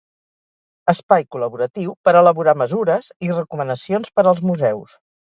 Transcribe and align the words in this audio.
Espai 0.93 1.25
col·laboratiu 1.35 1.93
per 2.09 2.13
elaborar 2.21 2.55
mesures 2.63 3.11
i 3.27 3.29
recomanacions 3.35 4.11
per 4.17 4.25
als 4.33 4.43
museus. 4.53 4.97